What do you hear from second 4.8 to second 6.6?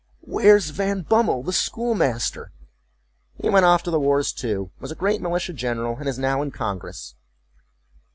a great militia general, and is now in